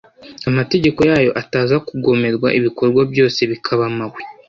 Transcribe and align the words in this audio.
amategeko 0.49 0.99
yayo 1.09 1.31
ataza 1.41 1.75
kugomerwa, 1.87 2.47
ibikorwa 2.59 3.01
byose 3.11 3.39
bikaba 3.51 3.83
mahwi 3.97 4.21